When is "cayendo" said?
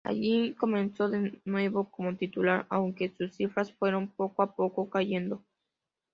4.89-5.43